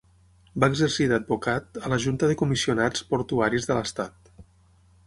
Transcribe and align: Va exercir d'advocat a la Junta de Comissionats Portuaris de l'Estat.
Va 0.61 0.69
exercir 0.71 1.05
d'advocat 1.11 1.79
a 1.83 1.93
la 1.93 2.01
Junta 2.07 2.31
de 2.33 2.39
Comissionats 2.41 3.07
Portuaris 3.13 3.71
de 3.71 3.79
l'Estat. 3.81 4.35